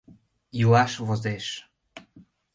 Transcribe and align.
Илаш 0.59 0.93
возеш... 1.07 1.45